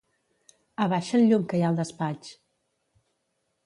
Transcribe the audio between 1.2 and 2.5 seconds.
el llum que hi ha al despatx.